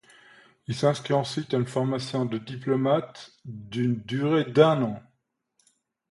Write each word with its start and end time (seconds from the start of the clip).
Il 0.65 0.73
s'inscrit 0.73 1.13
ensuite 1.13 1.53
à 1.53 1.57
une 1.57 1.67
formation 1.67 2.25
de 2.25 2.39
diplomate 2.39 3.33
d'une 3.45 3.99
durée 3.99 4.45
d'un 4.45 4.81
an. 4.81 4.99